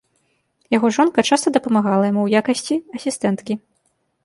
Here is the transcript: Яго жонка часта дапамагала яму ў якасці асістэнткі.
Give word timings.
Яго 0.75 0.87
жонка 0.97 1.25
часта 1.29 1.47
дапамагала 1.59 2.09
яму 2.11 2.21
ў 2.25 2.29
якасці 2.43 2.75
асістэнткі. 3.01 3.53